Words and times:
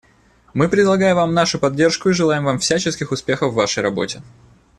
Мы 0.55 0.67
предлагаем 0.67 1.15
Вам 1.17 1.35
нашу 1.35 1.59
поддержку 1.59 2.09
и 2.09 2.13
желаем 2.13 2.45
Вам 2.45 2.57
всяческих 2.57 3.11
успехов 3.11 3.51
в 3.51 3.55
Вашей 3.57 3.83
работе. 3.83 4.23